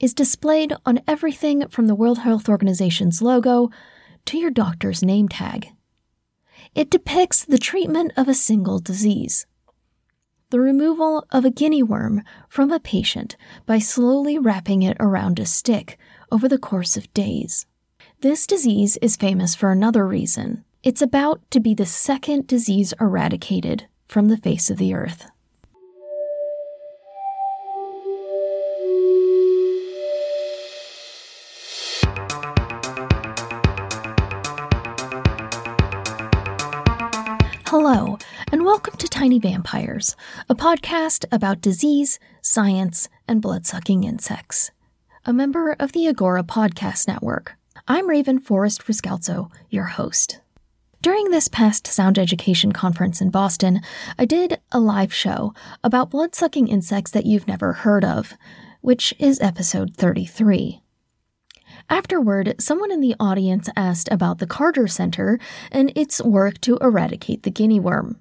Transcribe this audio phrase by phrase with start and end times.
[0.00, 3.70] is displayed on everything from the World Health Organization's logo
[4.26, 5.68] to your doctor's name tag.
[6.74, 9.46] It depicts the treatment of a single disease.
[10.50, 15.46] The removal of a guinea worm from a patient by slowly wrapping it around a
[15.46, 15.98] stick
[16.30, 17.66] over the course of days.
[18.20, 20.64] This disease is famous for another reason.
[20.82, 25.30] It's about to be the second disease eradicated from the face of the earth.
[38.84, 40.14] Welcome to Tiny Vampires,
[40.46, 44.72] a podcast about disease, science, and blood sucking insects.
[45.24, 47.54] A member of the Agora Podcast Network.
[47.88, 50.40] I'm Raven Forrest Riscalzo, your host.
[51.00, 53.80] During this past sound education conference in Boston,
[54.18, 58.34] I did a live show about blood sucking insects that you've never heard of,
[58.82, 60.82] which is episode 33.
[61.88, 65.38] Afterward, someone in the audience asked about the Carter Center
[65.72, 68.20] and its work to eradicate the guinea worm.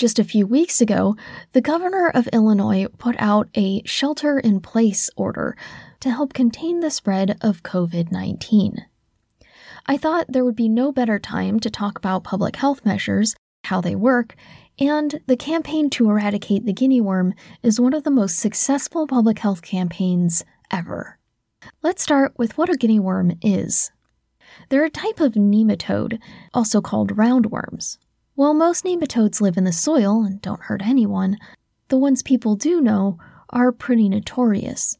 [0.00, 1.14] Just a few weeks ago,
[1.52, 5.58] the governor of Illinois put out a shelter in place order
[6.00, 8.86] to help contain the spread of COVID 19.
[9.84, 13.82] I thought there would be no better time to talk about public health measures, how
[13.82, 14.36] they work,
[14.78, 19.40] and the campaign to eradicate the guinea worm is one of the most successful public
[19.40, 21.18] health campaigns ever.
[21.82, 23.90] Let's start with what a guinea worm is.
[24.70, 26.18] They're a type of nematode,
[26.54, 27.98] also called roundworms.
[28.40, 31.36] While most nematodes live in the soil and don't hurt anyone,
[31.88, 33.18] the ones people do know
[33.50, 34.96] are pretty notorious.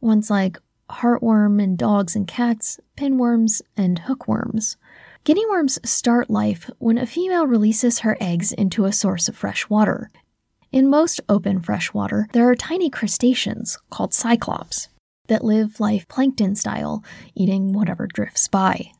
[0.00, 0.58] Ones like
[0.90, 4.76] heartworm in dogs and cats, pinworms, and hookworms.
[5.22, 9.70] Guinea worms start life when a female releases her eggs into a source of fresh
[9.70, 10.10] water.
[10.72, 14.88] In most open fresh water, there are tiny crustaceans called cyclops
[15.28, 17.04] that live life plankton style,
[17.36, 18.90] eating whatever drifts by.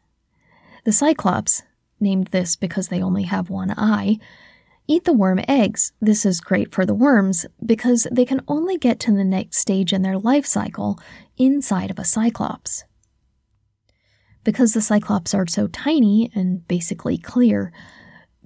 [0.84, 1.64] The cyclops,
[2.00, 4.18] named this because they only have one eye,
[4.86, 5.92] eat the worm eggs.
[6.00, 9.92] This is great for the worms because they can only get to the next stage
[9.92, 10.98] in their life cycle
[11.36, 12.84] inside of a cyclops.
[14.44, 17.72] Because the cyclops are so tiny and basically clear,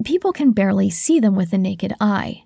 [0.04, 2.44] people can barely see them with the naked eye.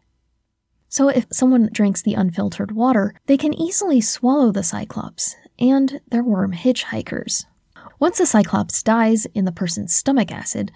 [0.88, 6.22] So if someone drinks the unfiltered water, they can easily swallow the cyclops, and they're
[6.22, 7.46] worm hitchhikers.
[8.00, 10.72] Once the cyclops dies in the person's stomach acid,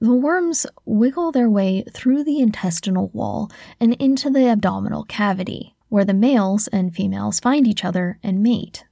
[0.00, 6.04] the worms wiggle their way through the intestinal wall and into the abdominal cavity, where
[6.04, 8.84] the males and females find each other and mate.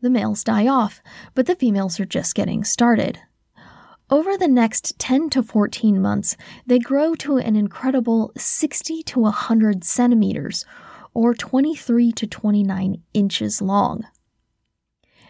[0.00, 1.02] The males die off,
[1.34, 3.18] but the females are just getting started.
[4.08, 9.84] Over the next 10 to 14 months, they grow to an incredible 60 to 100
[9.84, 10.64] centimeters,
[11.12, 14.06] or 23 to 29 inches long.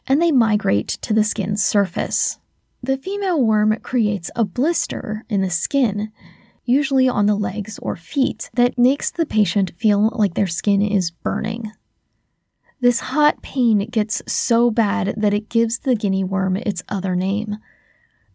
[0.07, 2.39] And they migrate to the skin's surface.
[2.83, 6.13] The female worm creates a blister in the skin,
[6.65, 11.11] usually on the legs or feet, that makes the patient feel like their skin is
[11.11, 11.73] burning.
[12.81, 17.59] This hot pain gets so bad that it gives the guinea worm its other name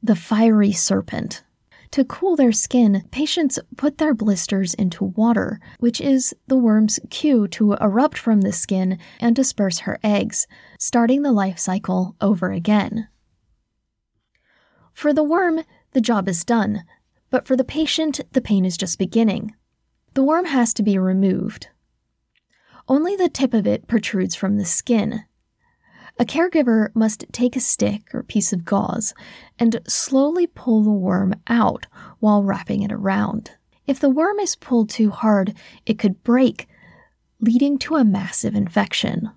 [0.03, 1.44] the fiery serpent.
[1.91, 7.49] To cool their skin, patients put their blisters into water, which is the worm's cue
[7.49, 10.47] to erupt from the skin and disperse her eggs,
[10.79, 13.09] starting the life cycle over again.
[14.93, 16.84] For the worm, the job is done,
[17.29, 19.53] but for the patient, the pain is just beginning.
[20.14, 21.67] The worm has to be removed.
[22.87, 25.26] Only the tip of it protrudes from the skin,
[26.22, 29.16] a caregiver must take a stick or piece of gauze
[29.58, 31.88] and slowly pull the worm out
[32.20, 33.50] while wrapping it around.
[33.88, 35.56] If the worm is pulled too hard,
[35.88, 36.68] it could break,
[37.40, 39.32] leading to a massive infection.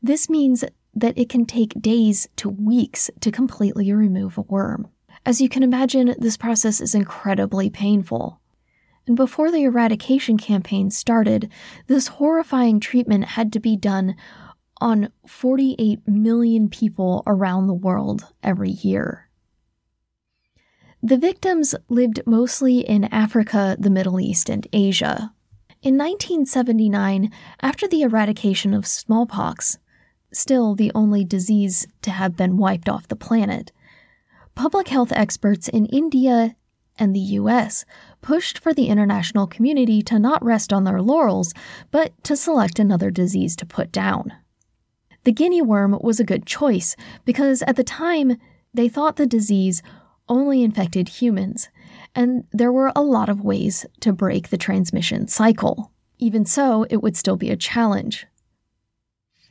[0.00, 0.62] This means
[0.94, 4.86] that it can take days to weeks to completely remove a worm.
[5.26, 8.40] As you can imagine, this process is incredibly painful.
[9.04, 11.50] And before the eradication campaign started,
[11.88, 14.14] this horrifying treatment had to be done
[14.80, 19.28] on 48 million people around the world every year.
[21.02, 25.32] The victims lived mostly in Africa, the Middle East, and Asia.
[25.82, 27.32] In 1979,
[27.62, 29.78] after the eradication of smallpox,
[30.32, 33.72] still the only disease to have been wiped off the planet,
[34.54, 36.54] public health experts in India
[36.98, 37.86] and the US
[38.20, 41.54] pushed for the international community to not rest on their laurels,
[41.90, 44.34] but to select another disease to put down.
[45.24, 48.36] The guinea worm was a good choice because at the time
[48.72, 49.82] they thought the disease
[50.28, 51.68] only infected humans,
[52.14, 55.92] and there were a lot of ways to break the transmission cycle.
[56.18, 58.26] Even so, it would still be a challenge.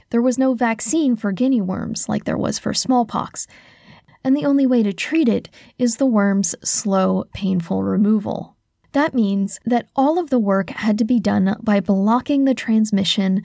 [0.10, 3.45] There was no vaccine for guinea worms like there was for smallpox,
[4.24, 8.56] and the only way to treat it is the worm's slow, painful removal.
[8.94, 13.44] That means that all of the work had to be done by blocking the transmission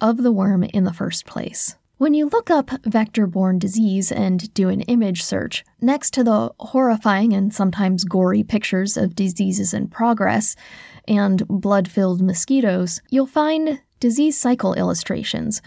[0.00, 1.76] of the worm in the first place.
[1.98, 6.50] When you look up vector borne disease and do an image search, next to the
[6.58, 10.56] horrifying and sometimes gory pictures of diseases in progress
[11.06, 15.60] and blood filled mosquitoes, you'll find disease cycle illustrations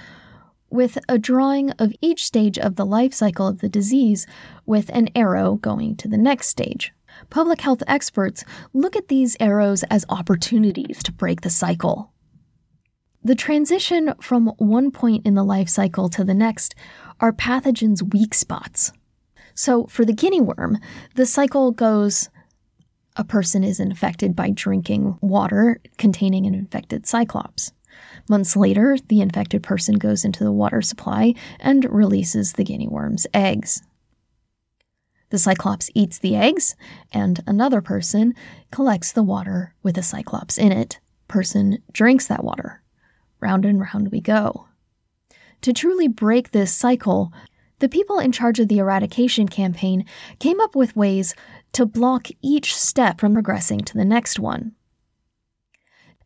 [0.72, 4.26] with a drawing of each stage of the life cycle of the disease
[4.66, 6.92] with an arrow going to the next stage.
[7.30, 8.44] Public health experts
[8.74, 12.13] look at these arrows as opportunities to break the cycle.
[13.26, 16.76] The transition from one point in the life cycle to the next
[17.22, 18.92] are pathogens' weak spots.
[19.56, 20.78] So, for the guinea worm,
[21.16, 22.30] the cycle goes
[23.16, 27.72] a person is infected by drinking water containing an infected cyclops.
[28.28, 33.28] Months later, the infected person goes into the water supply and releases the guinea worm's
[33.34, 33.84] eggs.
[35.30, 36.76] The cyclops eats the eggs,
[37.12, 38.34] and another person
[38.72, 41.00] collects the water with the cyclops in it.
[41.28, 42.83] Person drinks that water.
[43.44, 44.68] Round and round we go.
[45.64, 47.34] To truly break this cycle,
[47.80, 50.06] the people in charge of the eradication campaign
[50.40, 51.36] came up with ways
[51.74, 54.76] to block each step from progressing to the next one.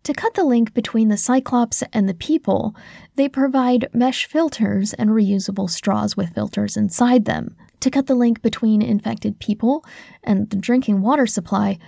[0.04, 2.76] To cut the link between the Cyclops and the people,
[3.16, 7.56] they provide mesh filters and reusable straws with filters inside them.
[7.80, 9.84] To cut the link between infected people
[10.24, 11.80] and the drinking water supply,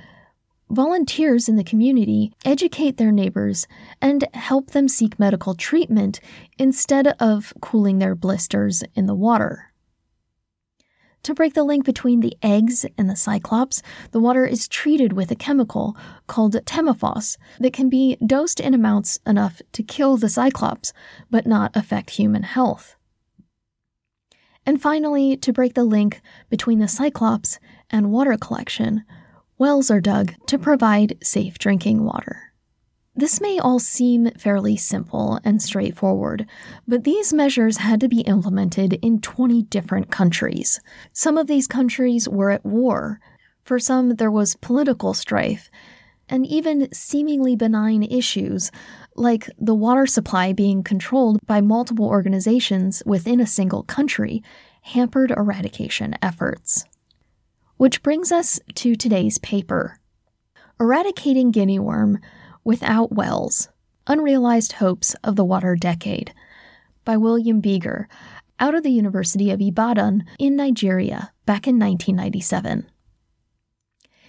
[0.71, 3.65] Volunteers in the community educate their neighbors
[3.99, 6.19] and help them seek medical treatment
[6.59, 9.73] instead of cooling their blisters in the water.
[11.23, 13.81] To break the link between the eggs and the cyclops,
[14.11, 19.17] the water is treated with a chemical called Temephos that can be dosed in amounts
[19.25, 20.93] enough to kill the cyclops
[21.31, 22.95] but not affect human health.
[24.67, 29.03] And finally, to break the link between the cyclops and water collection,
[29.59, 32.53] wells are dug to provide safe drinking water.
[33.13, 36.47] This may all seem fairly simple and straightforward,
[36.87, 40.79] but these measures had to be implemented in 20 different countries.
[41.11, 43.19] Some of these countries were at war.
[43.65, 45.69] For some, there was political strife,
[46.29, 48.71] and even seemingly benign issues,
[49.17, 54.41] like the water supply being controlled by multiple organizations within a single country,
[54.83, 56.85] hampered eradication efforts.
[57.79, 60.01] Which brings us to today's paper
[60.81, 62.19] Eradicating Guinea Worm
[62.65, 63.69] Without Wells
[64.05, 66.33] Unrealized Hopes of the Water Decade
[67.05, 68.07] by William Brieger
[68.59, 72.85] out of the University of Ibadan in Nigeria back in 1997.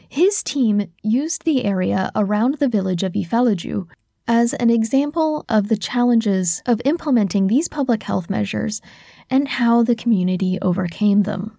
[0.08, 3.88] His team used the area around the village of Ifeloju
[4.28, 8.80] as an example of the challenges of implementing these public health measures
[9.28, 11.56] and how the community overcame them.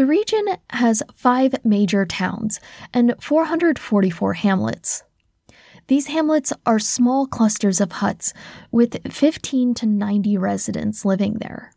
[0.00, 2.58] The region has five major towns
[2.94, 5.02] and 444 hamlets.
[5.88, 8.32] These hamlets are small clusters of huts
[8.70, 11.74] with 15 to 90 residents living there,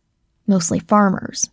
[0.48, 1.50] mostly farmers.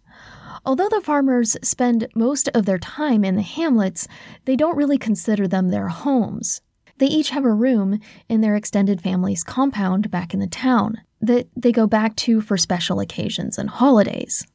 [0.65, 4.07] Although the farmers spend most of their time in the hamlets,
[4.45, 6.61] they don't really consider them their homes.
[6.99, 7.99] They each have a room
[8.29, 12.57] in their extended family's compound back in the town that they go back to for
[12.57, 14.47] special occasions and holidays.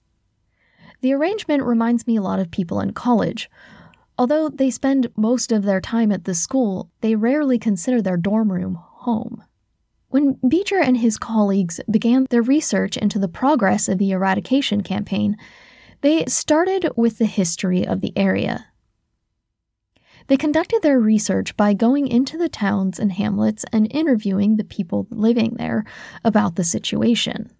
[1.06, 3.48] The arrangement reminds me a lot of people in college.
[4.18, 8.52] Although they spend most of their time at the school, they rarely consider their dorm
[8.52, 9.44] room home.
[10.08, 15.38] When Brieger and his colleagues began their research into the progress of the eradication campaign,
[16.02, 18.66] they started with the history of the area.
[20.26, 25.06] They conducted their research by going into the towns and hamlets and interviewing the people
[25.12, 25.86] living there
[26.24, 27.52] about the situation.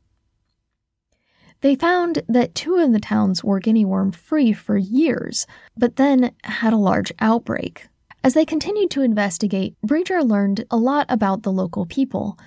[1.62, 5.48] They found that two of the towns were guinea worm free for years,
[5.78, 7.88] but then had a large outbreak.
[8.24, 12.38] As they continued to investigate, Brieger learned a lot about the local people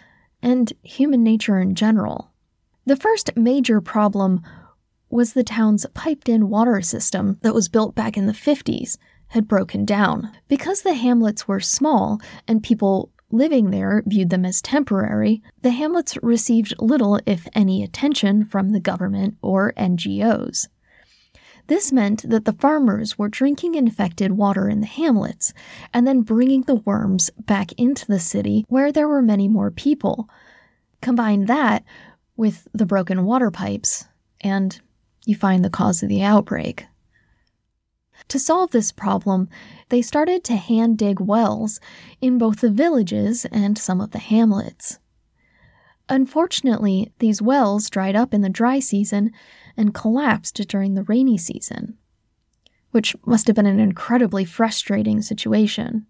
[0.42, 2.30] and human nature in general.
[2.84, 4.42] The first major problem
[5.10, 8.96] was the town's piped in water system that was built back in the 50s
[9.28, 10.32] had broken down.
[10.48, 16.16] Because the hamlets were small and people living there viewed them as temporary, the hamlets
[16.22, 20.68] received little, if any, attention from the government or NGOs.
[21.68, 25.52] This meant that the farmers were drinking infected water in the hamlets
[25.92, 30.30] and then bringing the worms back into the city where there were many more people.
[31.02, 31.84] Combine that
[32.36, 34.06] with the broken water pipes,
[34.40, 34.80] and
[35.26, 36.86] you find the cause of the outbreak.
[38.26, 39.48] To solve this problem,
[39.88, 41.80] they started to hand dig wells
[42.20, 44.98] in both the villages and some of the hamlets.
[46.08, 49.30] Unfortunately, these wells dried up in the dry season
[49.76, 51.96] and collapsed during the rainy season,
[52.90, 56.06] which must have been an incredibly frustrating situation.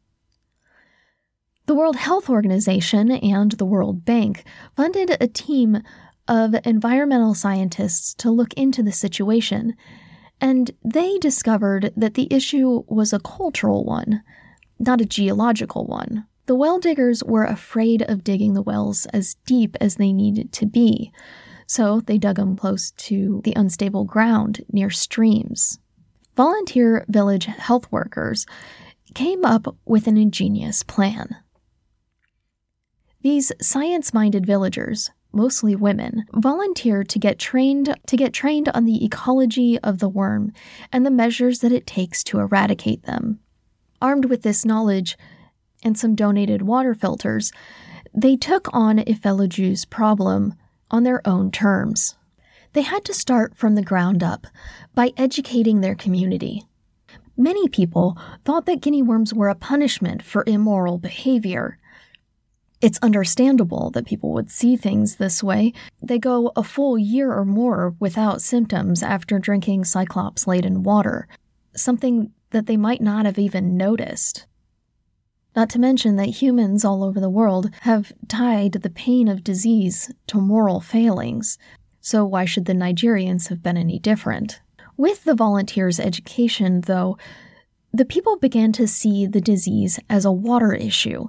[1.66, 5.82] The World Health Organization and the World Bank funded a team
[6.26, 9.74] of environmental scientists to look into the situation,
[10.40, 14.22] and they discovered that the issue was a cultural one,
[14.78, 16.26] not a geological one.
[16.46, 20.66] The well diggers were afraid of digging the wells as deep as they needed to
[20.66, 21.12] be,
[21.66, 25.78] so they dug them close to the unstable ground near streams.
[26.36, 28.46] Volunteer village health workers
[29.14, 31.36] came up with an ingenious plan.
[33.20, 39.04] These science minded villagers, mostly women, volunteered to get trained to get trained on the
[39.04, 40.50] ecology of the worm
[40.92, 43.38] and the measures that it takes to eradicate them.
[44.02, 45.16] Armed with this knowledge,
[45.84, 47.52] and some donated water filters,
[48.12, 50.54] they took on Ifeloju's problem
[50.90, 52.16] on their own terms.
[52.72, 54.48] They had to start from the ground up
[54.92, 56.64] by educating their community.
[57.36, 61.77] Many people thought that guinea worms were a punishment for immoral behavior.
[62.80, 65.72] It's understandable that people would see things this way.
[66.00, 71.26] They go a full year or more without symptoms after drinking cyclops laden water,
[71.74, 74.46] something that they might not have even noticed.
[75.56, 80.12] Not to mention that humans all over the world have tied the pain of disease
[80.28, 81.58] to moral failings,
[82.00, 84.60] so why should the Nigerians have been any different?
[84.96, 87.18] With the volunteers' education, though,
[87.92, 91.26] the people began to see the disease as a water issue,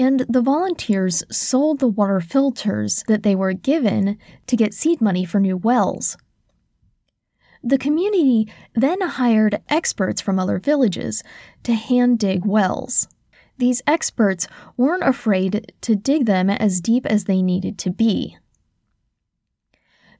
[0.00, 4.16] and the volunteers sold the water filters that they were given
[4.46, 6.16] to get seed money for new wells.
[7.62, 11.22] The community then hired experts from other villages
[11.64, 13.08] to hand dig wells.
[13.58, 18.38] These experts weren't afraid to dig them as deep as they needed to be.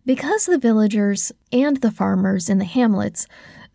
[0.04, 3.26] Because the villagers and the farmers in the hamlets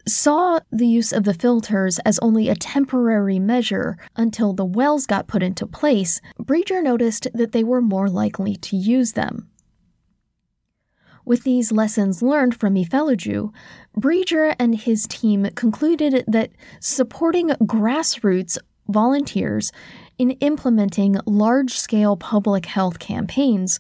[0.08, 5.28] saw the use of the filters as only a temporary measure until the wells got
[5.28, 9.50] put into place, Brieger noticed that they were more likely to use them.
[11.26, 13.52] With these lessons learned from Ifeloju,
[13.98, 19.72] Brieger and his team concluded that supporting grassroots volunteers
[20.20, 23.80] in implementing large scale public health campaigns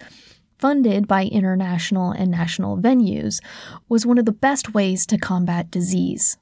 [0.57, 3.39] funded by international and national venues
[3.89, 6.37] was one of the best ways to combat disease.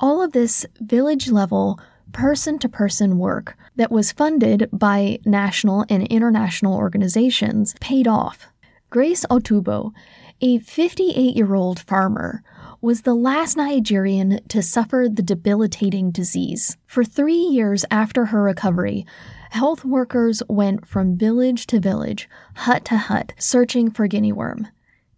[0.00, 1.78] All of this village level,
[2.12, 8.46] person to person work that was funded by national and international organizations paid off.
[8.90, 9.92] Grace Otubo,
[10.40, 12.42] a 58 year old farmer,
[12.82, 16.76] was the last Nigerian to suffer the debilitating disease.
[16.86, 19.06] For three years after her recovery,
[19.52, 24.68] health workers went from village to village, hut to hut, searching for guinea worm,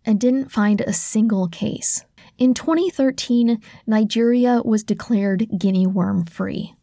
[0.05, 2.05] and didn't find a single case.
[2.37, 6.75] In 2013, Nigeria was declared guinea worm free.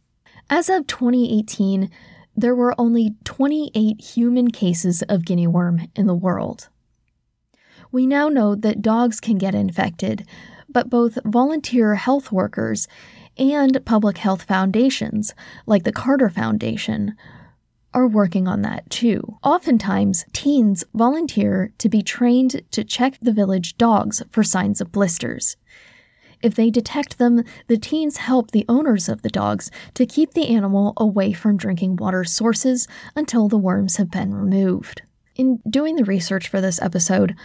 [0.50, 1.90] As of 2018,
[2.36, 6.70] there were only 28 human cases of guinea worm in the world.
[7.92, 10.26] We now know that dogs can get infected,
[10.70, 12.88] but both volunteer health workers
[13.38, 15.34] and public health foundations,
[15.66, 17.16] like the Carter Foundation,
[17.94, 19.38] are working on that too.
[19.44, 25.58] Oftentimes, teens volunteer to be trained to check the village dogs for signs of blisters.
[26.42, 30.48] If they detect them, the teens help the owners of the dogs to keep the
[30.48, 35.04] animal away from drinking water sources until the worms have been removed.
[35.36, 37.36] In doing the research for this episode,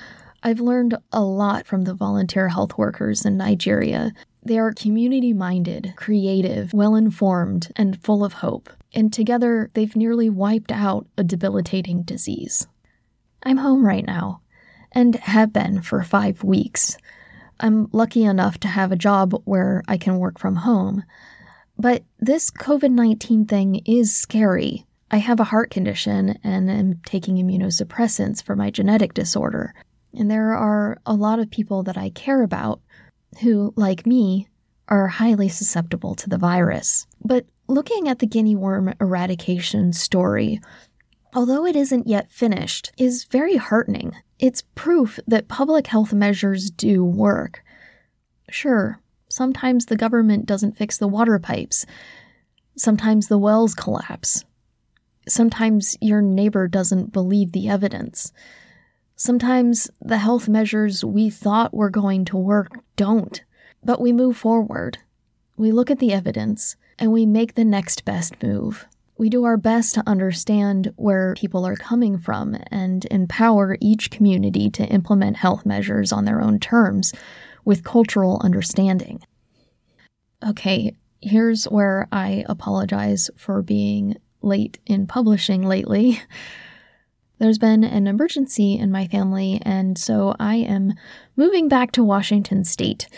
[0.43, 4.13] I've learned a lot from the volunteer health workers in Nigeria.
[4.43, 8.71] They are community minded, creative, well informed, and full of hope.
[8.97, 12.67] And together, they've nearly wiped out a debilitating disease.
[13.43, 14.41] I'm home right now,
[14.91, 16.97] and have been for five weeks.
[17.61, 21.05] I'm lucky enough to have a job where I can work from home,
[21.79, 24.87] But this COVID 19 thing is scary.
[25.11, 29.75] I have a heart condition and am taking immunosuppressants for my genetic disorder.
[30.15, 32.81] And there are a lot of people that I care about
[33.43, 34.49] who, like me,
[34.89, 37.07] are highly susceptible to the virus.
[37.23, 40.61] But looking at the guinea worm eradication story,
[41.35, 44.15] although it isn't yet finished, is very heartening.
[44.39, 47.63] It's proof that public health measures do work.
[48.51, 51.87] Sure, sometimes the government doesn't fix the water pipes.
[52.77, 54.45] Sometimes the wells collapse.
[55.29, 58.33] Sometimes your neighbor doesn't believe the evidence.
[59.17, 63.43] Sometimes the health measures we thought were going to work don't.
[63.83, 64.99] But we move forward.
[65.57, 68.87] We look at the evidence and we make the next best move.
[69.19, 74.69] We do our best to understand where people are coming from and empower each community
[74.71, 77.15] to implement health measures on their own terms
[77.65, 79.23] with cultural understanding.
[80.47, 86.21] Okay, here's where I apologize for being late in publishing lately.
[87.39, 90.95] There's been an emergency in my family, and so I am
[91.37, 93.09] moving back to Washington State.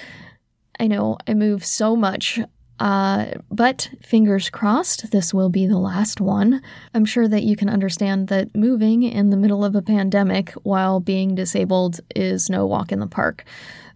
[0.81, 2.41] I know I move so much,
[2.81, 6.63] uh, but fingers crossed, this will be the last one.
[6.95, 11.01] I'm sure that you can understand that moving in the middle of a pandemic while
[11.01, 13.45] being disabled is no walk in the park.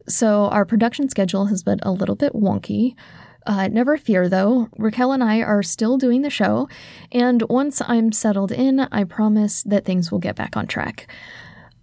[0.09, 2.97] So, our production schedule has been a little bit wonky.
[3.47, 4.69] Uh, never fear, though.
[4.77, 6.69] Raquel and I are still doing the show,
[7.11, 11.09] and once I'm settled in, I promise that things will get back on track.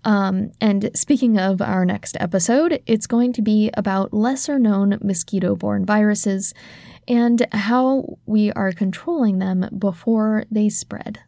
[0.03, 5.55] Um, and speaking of our next episode, it's going to be about lesser known mosquito
[5.55, 6.53] borne viruses
[7.07, 11.19] and how we are controlling them before they spread.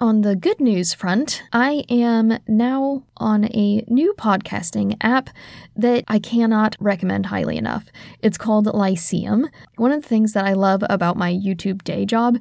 [0.00, 5.28] On the good news front, I am now on a new podcasting app
[5.74, 7.86] that I cannot recommend highly enough.
[8.22, 9.48] It's called Lyceum.
[9.74, 12.38] One of the things that I love about my YouTube day job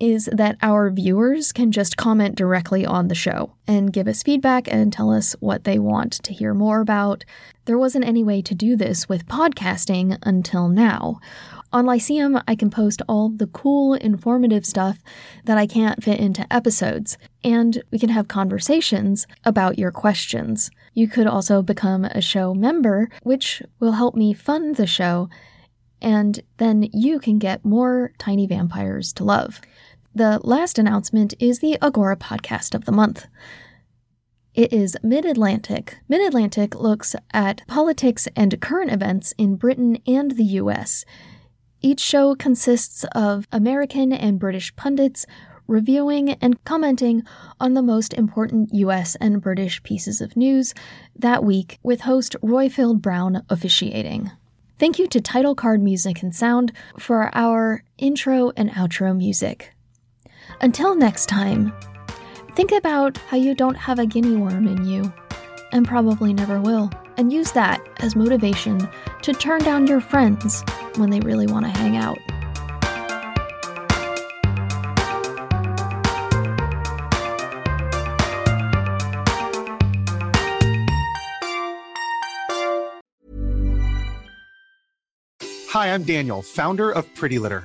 [0.00, 4.66] is that our viewers can just comment directly on the show and give us feedback
[4.72, 7.24] and tell us what they want to hear more about.
[7.66, 11.20] There wasn't any way to do this with podcasting until now.
[11.72, 14.98] On Lyceum, I can post all the cool, informative stuff
[15.44, 20.70] that I can't fit into episodes, and we can have conversations about your questions.
[20.94, 25.28] You could also become a show member, which will help me fund the show,
[26.02, 29.60] and then you can get more tiny vampires to love.
[30.12, 33.28] The last announcement is the Agora podcast of the month.
[34.54, 35.98] It is Mid Atlantic.
[36.08, 41.04] Mid Atlantic looks at politics and current events in Britain and the US.
[41.80, 45.26] Each show consists of American and British pundits
[45.68, 47.22] reviewing and commenting
[47.60, 50.74] on the most important US and British pieces of news
[51.14, 54.32] that week, with host Roifield Brown officiating.
[54.76, 59.72] Thank you to Title Card Music and Sound for our intro and outro music.
[60.62, 61.72] Until next time,
[62.54, 65.10] think about how you don't have a guinea worm in you,
[65.72, 68.86] and probably never will, and use that as motivation
[69.22, 70.62] to turn down your friends
[70.96, 72.18] when they really want to hang out.
[85.70, 87.64] Hi, I'm Daniel, founder of Pretty Litter.